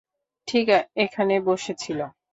ঠিক 0.47 0.67
এখানে 0.95 1.35
বসে 1.47 1.73
ছিল। 1.73 1.99